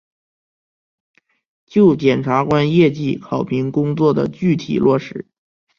[1.67, 5.27] 就检察官业绩考评工作的具体落实